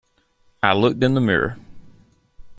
I 0.63 0.73
looked 0.73 1.03
in 1.03 1.13
the 1.13 1.21
mirror. 1.21 1.59